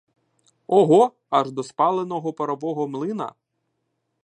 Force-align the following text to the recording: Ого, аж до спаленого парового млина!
Ого, 0.67 1.11
аж 1.29 1.51
до 1.51 1.63
спаленого 1.63 2.33
парового 2.33 2.87
млина! 2.87 3.35